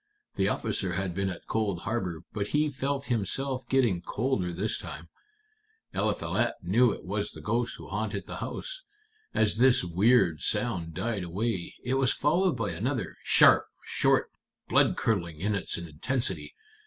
[0.33, 5.09] The officer had been at Cold Harbor, but he felt himself getting colder this time.
[5.93, 8.81] Eliphalet knew it was the ghost who haunted the house.
[9.35, 14.31] As this weird sound died away, it was followed by another, sharp, short,
[14.67, 16.55] blood curdling in its intensity.